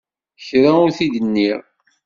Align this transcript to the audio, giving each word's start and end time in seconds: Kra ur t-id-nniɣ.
Kra 0.45 0.71
ur 0.83 0.89
t-id-nniɣ. 0.97 1.59